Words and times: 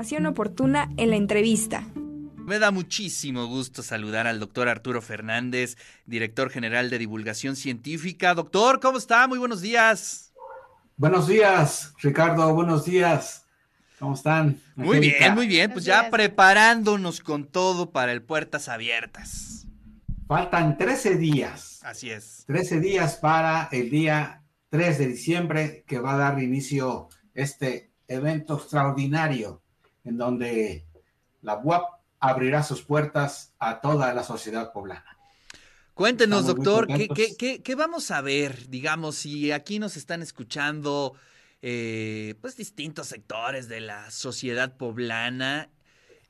información 0.00 0.24
oportuna 0.24 0.90
en 0.96 1.10
la 1.10 1.16
entrevista. 1.16 1.84
Me 2.36 2.58
da 2.58 2.70
muchísimo 2.70 3.46
gusto 3.48 3.82
saludar 3.82 4.26
al 4.26 4.40
doctor 4.40 4.66
Arturo 4.66 5.02
Fernández, 5.02 5.76
director 6.06 6.48
general 6.48 6.88
de 6.88 6.96
divulgación 6.96 7.54
científica. 7.54 8.32
Doctor, 8.32 8.80
¿cómo 8.80 8.96
está? 8.96 9.28
Muy 9.28 9.38
buenos 9.38 9.60
días. 9.60 10.32
Buenos 10.96 11.28
días, 11.28 11.92
Ricardo, 12.00 12.54
buenos 12.54 12.86
días. 12.86 13.44
¿Cómo 13.98 14.14
están? 14.14 14.58
Muy 14.74 15.00
bien, 15.00 15.34
muy 15.34 15.46
bien. 15.46 15.70
Pues 15.70 15.84
ya 15.84 16.08
preparándonos 16.08 17.20
con 17.20 17.44
todo 17.44 17.90
para 17.90 18.12
el 18.12 18.22
Puertas 18.22 18.70
Abiertas. 18.70 19.66
Faltan 20.26 20.78
13 20.78 21.16
días. 21.16 21.80
Así 21.82 22.08
es. 22.10 22.44
13 22.46 22.80
días 22.80 23.16
para 23.16 23.68
el 23.70 23.90
día 23.90 24.44
3 24.70 24.98
de 24.98 25.06
diciembre 25.08 25.84
que 25.86 25.98
va 25.98 26.14
a 26.14 26.16
dar 26.16 26.42
inicio 26.42 27.10
este 27.34 27.92
evento 28.08 28.56
extraordinario 28.56 29.60
en 30.04 30.16
donde 30.16 30.86
la 31.42 31.56
UAP 31.56 32.00
abrirá 32.20 32.62
sus 32.62 32.82
puertas 32.82 33.54
a 33.58 33.80
toda 33.80 34.12
la 34.14 34.22
sociedad 34.22 34.72
poblana. 34.72 35.16
Cuéntenos, 35.94 36.46
doctor, 36.46 36.86
¿qué, 36.86 37.74
vamos 37.76 38.10
a 38.10 38.20
ver? 38.22 38.68
Digamos, 38.68 39.16
si 39.16 39.52
aquí 39.52 39.78
nos 39.78 39.96
están 39.96 40.22
escuchando 40.22 41.14
eh, 41.60 42.36
pues 42.40 42.56
distintos 42.56 43.08
sectores 43.08 43.68
de 43.68 43.80
la 43.80 44.10
sociedad 44.10 44.76
poblana, 44.76 45.68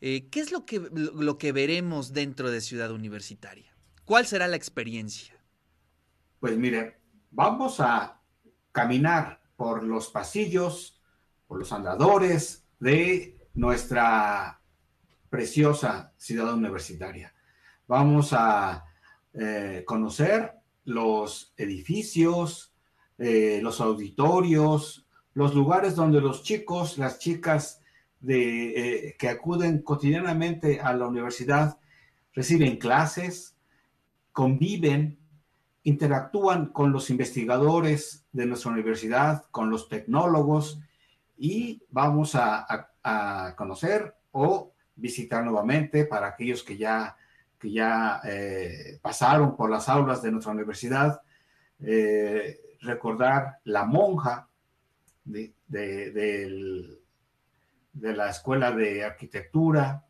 eh, 0.01 0.29
¿qué 0.29 0.41
es 0.41 0.51
lo 0.51 0.65
que, 0.65 0.80
lo 0.80 1.38
que 1.38 1.52
veremos 1.52 2.12
dentro 2.12 2.51
de 2.51 2.60
Ciudad 2.60 2.91
Universitaria? 2.91 3.73
¿Cuál 4.05 4.27
será 4.27 4.48
la 4.48 4.57
experiencia? 4.57 5.37
Pues 6.41 6.57
mire, 6.57 6.98
vamos 7.30 7.79
a 7.79 8.21
caminar 8.73 9.41
por 9.57 9.84
los 9.84 10.09
pasillos, 10.09 11.01
por 11.46 11.59
los 11.59 11.71
andadores 11.71 12.65
de 12.80 13.40
nuestra 13.60 14.59
preciosa 15.29 16.15
ciudad 16.16 16.54
universitaria. 16.54 17.35
Vamos 17.87 18.32
a 18.32 18.87
eh, 19.35 19.85
conocer 19.87 20.54
los 20.87 21.52
edificios, 21.59 22.73
eh, 23.18 23.60
los 23.62 23.82
auditorios, 23.82 25.07
los 25.35 25.54
lugares 25.54 25.95
donde 25.95 26.23
los 26.23 26.43
chicos, 26.43 26.96
las 26.96 27.18
chicas 27.18 27.82
de, 28.20 29.09
eh, 29.09 29.16
que 29.18 29.29
acuden 29.29 29.82
cotidianamente 29.82 30.80
a 30.80 30.95
la 30.95 31.07
universidad 31.07 31.79
reciben 32.32 32.79
clases, 32.79 33.57
conviven, 34.32 35.18
interactúan 35.82 36.73
con 36.73 36.92
los 36.92 37.10
investigadores 37.10 38.24
de 38.32 38.46
nuestra 38.46 38.73
universidad, 38.73 39.45
con 39.51 39.68
los 39.68 39.90
tecnólogos 39.90 40.80
y 41.43 41.83
vamos 41.88 42.35
a, 42.35 42.87
conocer 43.57 44.15
o 44.33 44.74
visitar 44.95 45.43
nuevamente 45.43 46.05
para 46.05 46.27
aquellos 46.27 46.63
que 46.63 46.77
ya, 46.77 47.16
que 47.59 47.73
ya 47.73 48.21
eh, 48.24 48.99
pasaron 49.01 49.57
por 49.57 49.71
las 49.71 49.88
aulas 49.88 50.21
de 50.21 50.30
nuestra 50.30 50.52
universidad, 50.52 51.23
eh, 51.80 52.60
recordar 52.82 53.59
la 53.65 53.87
monja 53.87 54.51
de, 55.24 55.55
de, 55.66 56.99
la 57.95 58.29
Escuela 58.29 58.71
de 58.73 59.02
Arquitectura, 59.02 60.04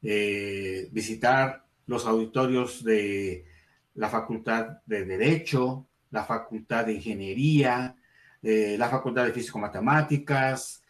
eh, 0.00 0.88
visitar 0.92 1.66
los 1.86 2.06
auditorios 2.06 2.84
de 2.84 3.46
la 3.94 4.08
Facultad 4.08 4.78
de 4.86 5.04
Derecho, 5.04 5.88
la 6.12 6.22
Facultad 6.22 6.86
de 6.86 6.92
Ingeniería, 6.92 7.96
la 8.42 8.88
Facultad 8.88 9.24
de 9.24 9.32
Físico-Matemáticas, 9.32 10.82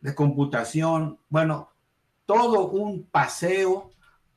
de 0.00 0.14
Computación, 0.14 1.18
bueno, 1.28 1.70
todo 2.26 2.68
un 2.68 3.04
paseo 3.04 3.90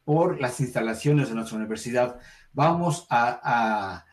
por 0.03 0.39
las 0.41 0.59
instalaciones 0.59 1.29
de 1.29 1.35
nuestra 1.35 1.57
universidad. 1.57 2.19
Vamos 2.51 3.07
a, 3.09 4.05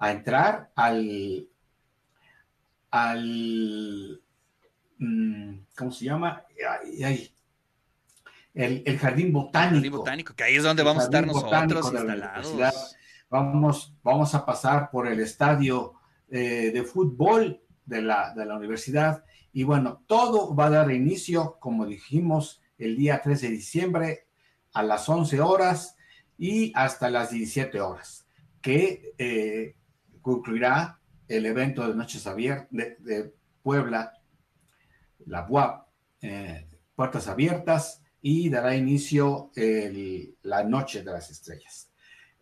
entrar 0.00 0.70
al, 0.74 1.48
al, 2.90 4.22
mm, 4.98 5.54
¿cómo 5.76 5.90
se 5.90 6.04
llama? 6.04 6.44
el, 8.54 8.98
jardín 8.98 9.32
botánico. 9.32 9.74
Jardín 9.74 9.92
botánico, 9.92 10.34
que 10.34 10.44
ahí 10.44 10.56
es 10.56 10.62
donde 10.62 10.82
vamos 10.82 11.02
a 11.02 11.06
estar 11.06 11.26
nosotros 11.26 11.92
instalados. 11.92 12.96
Vamos, 13.28 13.92
vamos 14.02 14.34
a 14.34 14.46
pasar 14.46 14.90
por 14.90 15.06
el 15.08 15.20
estadio 15.20 15.94
eh, 16.28 16.70
de 16.72 16.82
fútbol 16.82 17.62
de 17.84 18.02
la, 18.02 18.34
de 18.34 18.44
la 18.44 18.56
universidad 18.56 19.24
y 19.52 19.62
bueno, 19.62 20.04
todo 20.06 20.54
va 20.54 20.66
a 20.66 20.70
dar 20.70 20.90
inicio, 20.92 21.56
como 21.60 21.86
dijimos, 21.86 22.60
el 22.76 22.94
día 22.94 23.22
3 23.22 23.40
de 23.40 23.48
diciembre 23.48 24.26
a 24.74 24.82
las 24.82 25.08
11 25.08 25.40
horas 25.40 25.96
y 26.36 26.72
hasta 26.74 27.08
las 27.08 27.30
17 27.30 27.80
horas, 27.80 28.26
que 28.60 29.14
eh, 29.16 29.76
concluirá 30.20 31.00
el 31.26 31.46
evento 31.46 31.88
de 31.88 31.94
Noches 31.94 32.26
Abiertas 32.26 32.68
de, 32.70 33.34
Puebla, 33.62 34.12
la 35.24 35.46
UAP, 35.48 35.88
eh, 36.20 36.68
Puertas 36.94 37.26
Abiertas, 37.26 38.02
y 38.20 38.50
dará 38.50 38.76
inicio 38.76 39.50
la 40.42 40.64
Noche 40.64 41.02
de 41.02 41.12
las 41.12 41.30
Estrellas. 41.30 41.85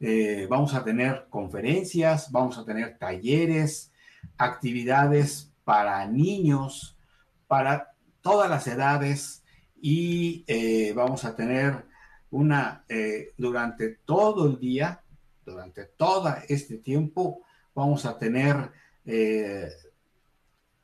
Eh, 0.06 0.47
vamos 0.50 0.75
a 0.75 0.84
tener 0.84 1.28
conferencias, 1.31 2.31
vamos 2.31 2.59
a 2.59 2.65
tener 2.66 2.98
talleres, 2.98 3.91
actividades 4.37 5.50
para 5.65 6.06
niños, 6.06 6.98
para 7.47 7.94
todas 8.20 8.50
las 8.50 8.66
edades, 8.66 9.43
y 9.81 10.44
eh, 10.47 10.93
vamos 10.94 11.25
a 11.25 11.34
tener 11.34 11.87
una, 12.31 12.84
eh, 12.87 13.32
durante 13.38 13.97
todo 14.04 14.47
el 14.47 14.59
día, 14.59 15.03
durante 15.43 15.87
todo 15.87 16.34
este 16.50 16.76
tiempo, 16.76 17.41
vamos 17.75 18.04
a 18.04 18.19
tener 18.19 18.72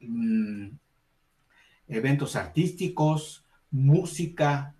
mm, 0.00 0.66
eventos 1.88 2.36
artísticos, 2.36 3.44
música, 3.70 4.74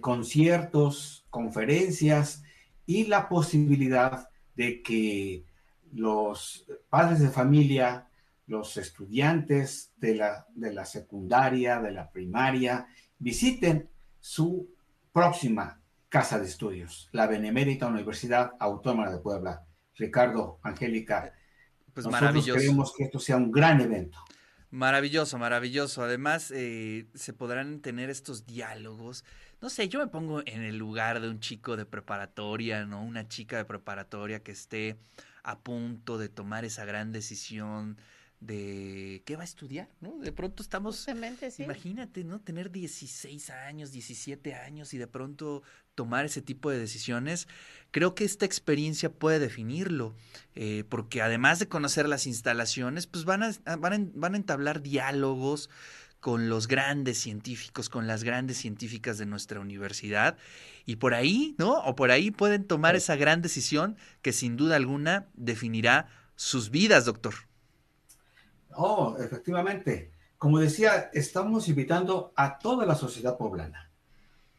conciertos, 0.00 1.26
conferencias 1.28 2.42
y 2.86 3.06
la 3.06 3.28
posibilidad 3.28 4.28
de 4.54 4.82
que 4.82 5.44
los 5.92 6.66
padres 6.88 7.20
de 7.20 7.30
familia, 7.30 8.08
los 8.46 8.76
estudiantes 8.76 9.92
de 9.96 10.14
la, 10.16 10.46
de 10.54 10.72
la 10.72 10.84
secundaria, 10.84 11.80
de 11.80 11.92
la 11.92 12.10
primaria 12.10 12.86
visiten 13.18 13.88
su 14.20 14.68
próxima 15.12 15.80
casa 16.08 16.38
de 16.38 16.46
estudios, 16.46 17.08
la 17.12 17.26
Benemérita 17.26 17.86
Universidad 17.86 18.52
Autónoma 18.58 19.10
de 19.10 19.18
Puebla. 19.18 19.64
Ricardo, 19.96 20.58
Angélica, 20.62 21.32
pues 21.92 22.06
nosotros 22.06 22.46
maravilloso. 22.46 22.94
que 22.96 23.04
esto 23.04 23.18
sea 23.18 23.36
un 23.36 23.50
gran 23.50 23.80
evento. 23.80 24.18
Maravilloso, 24.72 25.36
maravilloso. 25.36 26.02
Además, 26.02 26.50
eh, 26.50 27.06
se 27.14 27.34
podrán 27.34 27.80
tener 27.80 28.08
estos 28.08 28.46
diálogos. 28.46 29.22
No 29.60 29.68
sé, 29.68 29.90
yo 29.90 29.98
me 29.98 30.06
pongo 30.06 30.40
en 30.46 30.62
el 30.62 30.78
lugar 30.78 31.20
de 31.20 31.28
un 31.28 31.40
chico 31.40 31.76
de 31.76 31.84
preparatoria, 31.84 32.86
¿no? 32.86 33.04
Una 33.04 33.28
chica 33.28 33.58
de 33.58 33.66
preparatoria 33.66 34.42
que 34.42 34.52
esté 34.52 34.96
a 35.42 35.58
punto 35.58 36.16
de 36.16 36.30
tomar 36.30 36.64
esa 36.64 36.86
gran 36.86 37.12
decisión 37.12 37.98
de 38.40 39.22
qué 39.26 39.36
va 39.36 39.42
a 39.42 39.44
estudiar, 39.44 39.90
¿no? 40.00 40.18
De 40.18 40.32
pronto 40.32 40.62
estamos, 40.62 41.06
imagínate, 41.58 42.24
¿no? 42.24 42.40
Tener 42.40 42.70
16 42.70 43.50
años, 43.50 43.92
17 43.92 44.54
años 44.54 44.94
y 44.94 44.98
de 44.98 45.06
pronto 45.06 45.62
tomar 45.94 46.24
ese 46.24 46.40
tipo 46.40 46.70
de 46.70 46.78
decisiones, 46.78 47.48
creo 47.90 48.14
que 48.14 48.24
esta 48.24 48.46
experiencia 48.46 49.12
puede 49.12 49.38
definirlo, 49.38 50.14
eh, 50.54 50.84
porque 50.88 51.20
además 51.20 51.58
de 51.58 51.68
conocer 51.68 52.08
las 52.08 52.26
instalaciones, 52.26 53.06
pues 53.06 53.24
van 53.24 53.42
a, 53.42 53.52
van, 53.76 54.10
van 54.14 54.34
a 54.34 54.38
entablar 54.38 54.82
diálogos 54.82 55.68
con 56.20 56.48
los 56.48 56.68
grandes 56.68 57.18
científicos, 57.18 57.88
con 57.88 58.06
las 58.06 58.24
grandes 58.24 58.56
científicas 58.56 59.18
de 59.18 59.26
nuestra 59.26 59.60
universidad, 59.60 60.38
y 60.86 60.96
por 60.96 61.14
ahí, 61.14 61.54
¿no? 61.58 61.80
O 61.80 61.94
por 61.94 62.10
ahí 62.10 62.30
pueden 62.30 62.64
tomar 62.64 62.96
esa 62.96 63.16
gran 63.16 63.42
decisión 63.42 63.96
que 64.22 64.32
sin 64.32 64.56
duda 64.56 64.76
alguna 64.76 65.26
definirá 65.34 66.08
sus 66.36 66.70
vidas, 66.70 67.04
doctor. 67.04 67.34
Oh, 68.74 69.16
efectivamente. 69.18 70.12
Como 70.38 70.58
decía, 70.58 71.10
estamos 71.12 71.68
invitando 71.68 72.32
a 72.36 72.58
toda 72.58 72.86
la 72.86 72.94
sociedad 72.94 73.36
poblana, 73.36 73.90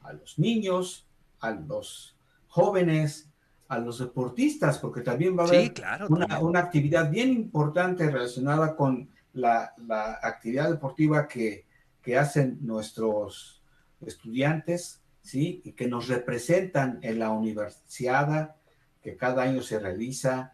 a 0.02 0.14
los 0.14 0.38
niños, 0.38 1.08
a 1.44 1.52
los 1.52 2.18
jóvenes, 2.48 3.30
a 3.68 3.78
los 3.78 4.00
deportistas, 4.00 4.80
porque 4.80 5.02
también 5.02 5.38
va 5.38 5.44
a 5.44 5.48
haber 5.48 5.74
una, 6.10 6.60
actividad 6.60 7.10
bien 7.10 7.30
importante 7.30 8.10
relacionada 8.10 8.76
con 8.76 9.10
la, 9.34 9.74
actividad 10.22 10.70
deportiva 10.70 11.28
que, 11.28 11.66
que, 12.02 12.18
hacen 12.18 12.58
nuestros 12.62 13.64
estudiantes, 14.02 15.02
¿sí? 15.22 15.62
Y 15.64 15.74
que 15.74 15.88
nos 15.88 16.08
representan 16.08 17.00
en 17.02 17.20
la 17.20 17.32
universidad 17.32 18.56
que 19.02 19.18
cada 19.18 19.44
año 19.44 19.62
se 19.62 19.80
realiza, 19.80 20.54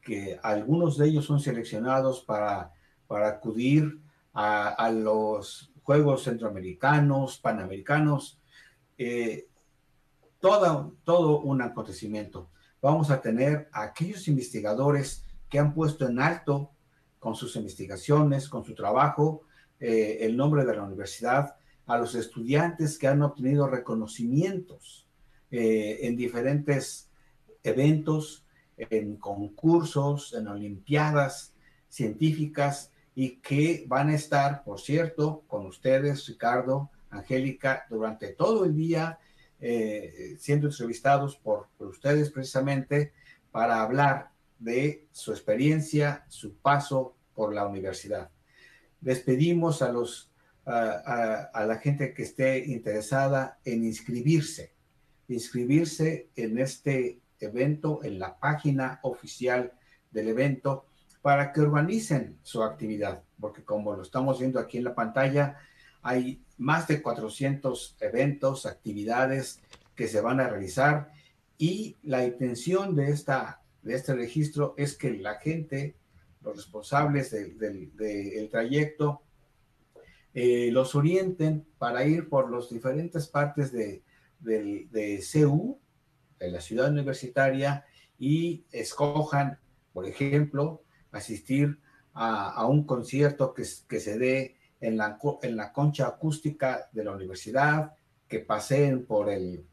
que 0.00 0.38
algunos 0.42 0.96
de 0.98 1.08
ellos 1.08 1.26
son 1.26 1.40
seleccionados 1.40 2.22
para 2.22 2.72
para 3.10 3.26
acudir 3.26 3.98
a, 4.32 4.88
los 4.92 5.72
Juegos 5.82 6.22
Centroamericanos, 6.22 7.38
Panamericanos, 7.38 8.40
eh, 8.96 9.48
todo, 10.40 10.96
todo 11.04 11.40
un 11.40 11.62
acontecimiento. 11.62 12.50
Vamos 12.82 13.10
a 13.10 13.20
tener 13.20 13.68
a 13.72 13.82
aquellos 13.82 14.26
investigadores 14.26 15.24
que 15.48 15.58
han 15.58 15.74
puesto 15.74 16.08
en 16.08 16.20
alto 16.20 16.72
con 17.18 17.34
sus 17.34 17.56
investigaciones, 17.56 18.48
con 18.48 18.64
su 18.64 18.74
trabajo, 18.74 19.42
eh, 19.78 20.18
el 20.22 20.36
nombre 20.36 20.64
de 20.64 20.74
la 20.74 20.82
universidad, 20.82 21.56
a 21.86 21.98
los 21.98 22.14
estudiantes 22.14 22.98
que 22.98 23.08
han 23.08 23.22
obtenido 23.22 23.66
reconocimientos 23.66 25.06
eh, 25.50 25.98
en 26.02 26.16
diferentes 26.16 27.10
eventos, 27.62 28.46
en 28.76 29.16
concursos, 29.16 30.32
en 30.32 30.48
olimpiadas 30.48 31.52
científicas 31.88 32.92
y 33.14 33.36
que 33.40 33.84
van 33.88 34.08
a 34.08 34.14
estar, 34.14 34.64
por 34.64 34.80
cierto, 34.80 35.42
con 35.46 35.66
ustedes, 35.66 36.26
Ricardo, 36.26 36.90
Angélica, 37.10 37.84
durante 37.90 38.28
todo 38.28 38.64
el 38.64 38.74
día, 38.74 39.18
eh, 39.60 40.36
siendo 40.38 40.68
entrevistados 40.68 41.36
por, 41.36 41.68
ustedes 41.78 42.30
precisamente 42.30 43.12
para 43.50 43.82
hablar 43.82 44.30
de 44.58 45.06
su 45.12 45.32
experiencia, 45.32 46.24
su 46.28 46.56
paso 46.56 47.16
por 47.34 47.54
la 47.54 47.66
universidad. 47.66 48.30
Despedimos 49.00 49.82
a, 49.82 49.90
los, 49.90 50.30
a 50.66 51.64
la 51.66 51.78
gente 51.78 52.12
que 52.12 52.22
esté 52.22 52.66
interesada 52.66 53.58
en 53.64 53.84
inscribirse, 53.84 54.74
inscribirse 55.28 56.28
en 56.36 56.58
este 56.58 57.20
evento, 57.40 58.00
en 58.04 58.18
la 58.18 58.38
página 58.38 59.00
oficial 59.02 59.72
del 60.10 60.28
evento, 60.28 60.84
para 61.22 61.52
que 61.52 61.60
organicen 61.60 62.38
su 62.42 62.62
actividad, 62.62 63.22
porque 63.38 63.64
como 63.64 63.94
lo 63.94 64.02
estamos 64.02 64.38
viendo 64.38 64.58
aquí 64.58 64.78
en 64.78 64.84
la 64.84 64.94
pantalla, 64.94 65.58
hay 66.02 66.42
más 66.56 66.88
de 66.88 67.02
400 67.02 67.96
eventos, 68.00 68.66
actividades 68.66 69.60
que 69.94 70.08
se 70.08 70.20
van 70.20 70.40
a 70.40 70.48
realizar 70.48 71.10
y 71.58 71.98
la 72.02 72.24
intención 72.24 72.96
de, 72.96 73.10
esta, 73.10 73.62
de 73.82 73.94
este 73.94 74.14
registro 74.14 74.74
es 74.78 74.96
que 74.96 75.12
la 75.12 75.34
gente, 75.34 75.96
los 76.40 76.56
responsables 76.56 77.30
del, 77.30 78.48
trayecto, 78.50 79.22
eh, 80.32 80.70
los 80.72 80.94
orienten 80.94 81.66
para 81.76 82.04
ir 82.06 82.30
por 82.30 82.50
las 82.50 82.70
diferentes 82.70 83.26
partes 83.26 83.72
de, 83.72 84.02
de 84.38 85.24
CU, 85.30 85.78
de 86.38 86.50
la 86.50 86.62
ciudad 86.62 86.90
universitaria, 86.90 87.84
y 88.18 88.64
escojan, 88.70 89.58
por 89.92 90.06
ejemplo, 90.06 90.82
asistir 91.12 91.78
a, 92.12 92.66
un 92.66 92.84
concierto 92.84 93.54
que, 93.54 93.64
que 93.88 94.00
se 94.00 94.18
dé 94.18 94.56
en 94.80 94.96
la, 94.96 95.18
en 95.42 95.56
la 95.56 95.72
concha 95.72 96.06
acústica 96.06 96.88
de 96.92 97.04
la 97.04 97.12
universidad, 97.12 97.92
que 98.26 98.40
paseen 98.40 99.04
por 99.04 99.28
el, 99.28 99.64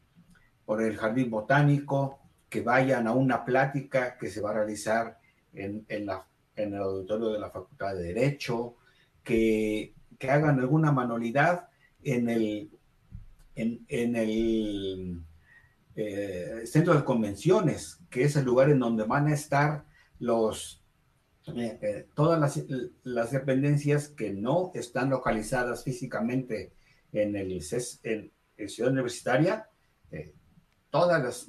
por 0.64 0.82
el 0.82 0.96
jardín 0.96 1.30
botánico, 1.30 2.18
que 2.48 2.62
vayan 2.62 3.06
a 3.06 3.12
una 3.12 3.44
plática 3.44 4.16
que 4.18 4.30
se 4.30 4.40
va 4.40 4.50
a 4.50 4.54
realizar 4.54 5.18
en, 5.52 5.84
en, 5.88 6.06
la, 6.06 6.26
en 6.56 6.74
el 6.74 6.80
auditorio 6.80 7.30
de 7.30 7.38
la 7.38 7.50
Facultad 7.50 7.94
de 7.94 8.02
Derecho, 8.14 8.76
que, 9.22 9.94
que 10.18 10.30
hagan 10.30 10.58
alguna 10.58 10.92
manualidad 10.92 11.68
en 12.02 12.28
el, 12.28 12.70
en, 13.54 13.84
en 13.88 14.16
el 14.16 15.22
eh, 15.94 16.62
centro 16.64 16.94
de 16.94 17.04
convenciones, 17.04 17.98
que 18.10 18.24
es 18.24 18.36
el 18.36 18.44
lugar 18.44 18.70
en 18.70 18.78
donde 18.78 19.04
van 19.04 19.28
a 19.28 19.34
estar 19.34 19.84
los, 20.18 20.77
eh, 21.56 21.78
eh, 21.80 22.06
todas 22.14 22.38
las, 23.04 23.30
dependencias 23.30 24.08
que 24.08 24.30
no 24.32 24.70
están 24.74 25.10
localizadas 25.10 25.84
físicamente 25.84 26.72
en 27.12 27.36
el 27.36 27.52
en, 28.02 28.32
Ciudad 28.68 28.90
Universitaria, 28.90 29.68
todas 30.90 31.22
las, 31.22 31.48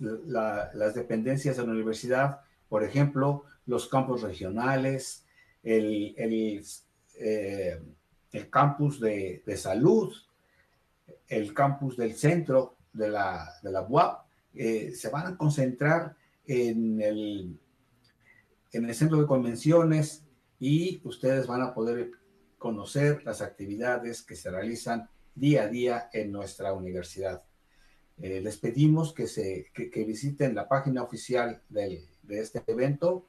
las, 0.74 0.94
dependencias 0.94 1.58
de 1.58 1.66
la 1.66 1.72
universidad, 1.72 2.42
por 2.68 2.84
ejemplo, 2.84 3.46
los 3.66 3.88
campos 3.88 4.22
regionales, 4.22 5.26
el, 5.64 6.14
el, 6.18 6.64
el 7.18 8.50
campus 8.52 9.00
de, 9.00 9.42
de, 9.44 9.58
salud, 9.58 10.14
el 11.28 11.54
campus 11.54 11.98
del 11.98 12.14
centro 12.14 12.78
de 12.94 13.10
la, 13.10 13.56
de 13.64 13.72
la 13.72 13.82
UAP, 13.82 14.26
se 14.54 15.10
van 15.12 15.34
a 15.34 15.38
concentrar 15.38 16.16
en 16.46 17.02
el 17.02 17.60
en 18.72 18.86
el 18.86 18.96
centro 18.96 19.20
de 19.20 19.28
convenciones 19.28 20.24
y 20.60 21.02
ustedes 21.04 21.48
van 21.48 21.62
a 21.62 21.74
poder 21.74 22.12
conocer 22.58 23.24
las 23.24 23.42
actividades 23.42 24.22
que 24.22 24.36
se 24.36 24.52
realizan 24.52 25.10
día 25.34 25.64
a 25.64 25.68
día 25.68 26.10
en 26.14 26.32
nuestra 26.32 26.74
universidad. 26.74 27.44
Eh, 28.22 28.42
les 28.42 28.58
pedimos 28.58 29.14
que, 29.14 29.28
se, 29.28 29.68
que, 29.74 30.04
visiten 30.04 30.54
la 30.54 30.68
página 30.68 31.04
oficial 31.04 31.62
de 31.70 32.06
este 32.28 32.62
evento, 32.68 33.26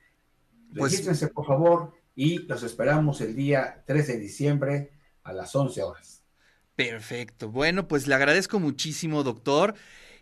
Pues 0.76 0.92
Regístrense, 0.92 1.28
por 1.30 1.46
favor, 1.46 1.94
y 2.16 2.40
los 2.40 2.64
esperamos 2.64 3.22
el 3.22 3.36
día 3.36 3.84
3 3.86 4.08
de 4.08 4.20
diciembre 4.20 4.92
a 5.24 5.34
las 5.34 5.56
11 5.56 5.82
horas. 5.84 6.24
Perfecto. 6.76 7.50
Bueno, 7.50 7.88
pues 7.88 8.08
le 8.08 8.16
agradezco 8.16 8.60
muchísimo, 8.60 9.24
doctor. 9.24 9.76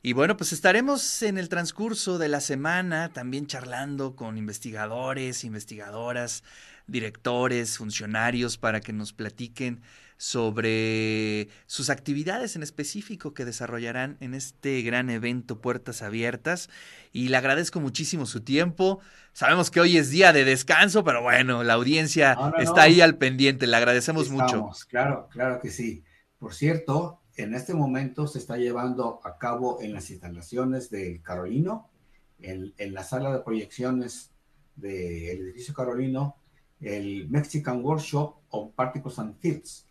Y 0.04 0.14
bueno, 0.14 0.36
pues 0.36 0.52
estaremos 0.52 1.22
en 1.22 1.38
el 1.38 1.48
transcurso 1.48 2.18
de 2.18 2.28
la 2.28 2.42
semana 2.42 3.14
también 3.14 3.46
charlando 3.46 4.16
con 4.16 4.38
investigadores, 4.38 5.44
investigadoras, 5.44 6.44
directores, 6.88 7.78
funcionarios 7.78 8.58
para 8.58 8.82
que 8.82 8.94
nos 8.94 9.14
platiquen 9.14 9.82
sobre 10.21 11.47
sus 11.65 11.89
actividades 11.89 12.56
en 12.56 12.62
específico 12.62 13.33
que 13.33 13.44
desarrollarán 13.44 14.18
en 14.19 14.35
este 14.35 14.83
gran 14.83 15.09
evento 15.09 15.62
Puertas 15.62 16.03
Abiertas. 16.03 16.69
Y 17.12 17.29
le 17.29 17.38
agradezco 17.38 17.79
muchísimo 17.79 18.27
su 18.27 18.41
tiempo. 18.41 19.00
Sabemos 19.33 19.71
que 19.71 19.79
hoy 19.79 19.97
es 19.97 20.12
día 20.12 20.31
de 20.31 20.45
descanso, 20.45 21.03
pero 21.03 21.23
bueno, 21.23 21.63
la 21.63 21.73
audiencia 21.73 22.38
está 22.59 22.83
ahí 22.83 23.01
al 23.01 23.18
pendiente. 23.18 23.65
Le 23.65 23.75
agradecemos 23.75 24.29
mucho. 24.29 24.69
Claro, 24.89 25.27
claro 25.31 25.59
que 25.59 25.71
sí. 25.71 26.03
Por 26.38 26.53
cierto, 26.53 27.19
en 27.35 27.56
este 27.56 27.73
momento 27.73 28.27
se 28.27 28.38
está 28.38 28.57
llevando 28.57 29.21
a 29.23 29.40
cabo 29.40 29.81
en 29.81 29.92
las 29.92 30.11
instalaciones 30.11 30.92
del 30.92 31.23
Carolino, 31.23 31.90
en, 32.37 32.75
en 32.78 32.94
la 32.94 33.04
sala 33.04 33.33
de 33.33 33.40
proyecciones 33.40 34.30
del 34.75 35.42
edificio 35.42 35.73
Carolino, 35.73 36.35
el 36.80 37.28
Mexican 37.28 37.83
Workshop 37.83 38.35
of 38.49 38.71
Particles 38.75 39.18
and 39.18 39.35
Fields 39.40 39.87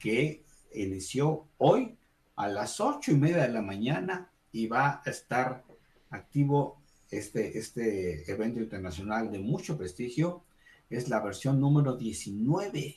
que 0.00 0.42
inició 0.74 1.46
hoy 1.58 1.96
a 2.34 2.48
las 2.48 2.80
ocho 2.80 3.12
y 3.12 3.16
media 3.16 3.42
de 3.42 3.52
la 3.52 3.62
mañana 3.62 4.32
y 4.50 4.66
va 4.66 5.02
a 5.04 5.10
estar 5.10 5.62
activo 6.08 6.82
este, 7.10 7.58
este 7.58 8.30
evento 8.30 8.60
internacional 8.60 9.30
de 9.30 9.38
mucho 9.38 9.76
prestigio. 9.76 10.42
Es 10.88 11.08
la 11.08 11.20
versión 11.20 11.60
número 11.60 11.96
19 11.96 12.96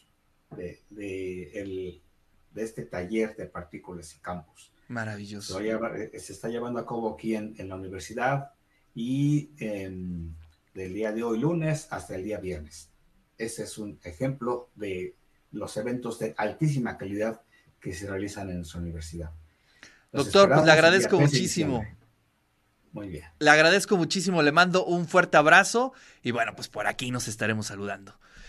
de, 0.55 0.81
de, 0.89 2.01
este 2.55 2.85
taller 2.85 3.35
de 3.35 3.45
partículas 3.45 4.15
y 4.15 4.19
campos. 4.19 4.71
Maravilloso. 4.87 5.59
Se, 5.59 6.17
está 6.33 6.49
llevando 6.49 6.79
a 6.79 6.85
cabo 6.85 7.13
aquí 7.13 7.35
en, 7.35 7.67
la 7.67 7.75
universidad 7.75 8.51
y 8.95 9.49
del 9.57 10.93
día 10.93 11.11
de 11.11 11.23
hoy 11.23 11.39
lunes 11.39 11.87
hasta 11.91 12.15
el 12.15 12.23
día 12.23 12.39
viernes. 12.39 12.89
Ese 13.37 13.63
es 13.63 13.77
un 13.77 13.99
ejemplo 14.03 14.69
de 14.75 15.15
los 15.53 15.77
eventos 15.77 16.19
de 16.19 16.33
altísima 16.37 16.97
calidad 16.97 17.41
que 17.79 17.93
se 17.93 18.07
realizan 18.07 18.49
en 18.49 18.65
su 18.65 18.77
universidad. 18.77 19.31
Doctor, 20.11 20.49
pues 20.53 20.65
le 20.65 20.71
agradezco 20.71 21.19
muchísimo. 21.19 21.85
Muy 22.91 23.07
bien. 23.07 23.25
Le 23.39 23.49
agradezco 23.49 23.97
muchísimo, 23.97 24.43
le 24.43 24.51
mando 24.51 24.85
un 24.85 25.07
fuerte 25.07 25.37
abrazo 25.37 25.93
y 26.21 26.31
bueno, 26.31 26.55
pues 26.55 26.67
por 26.67 26.85
aquí 26.85 27.09
nos 27.09 27.27
estaremos 27.27 27.67
saludando. 27.67 28.19